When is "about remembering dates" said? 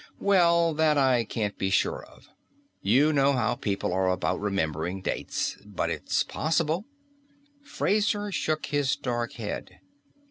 4.09-5.59